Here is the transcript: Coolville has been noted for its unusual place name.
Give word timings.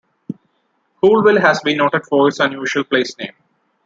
Coolville 0.99 1.39
has 1.39 1.59
been 1.61 1.77
noted 1.77 2.01
for 2.09 2.27
its 2.27 2.39
unusual 2.39 2.83
place 2.83 3.15
name. 3.19 3.35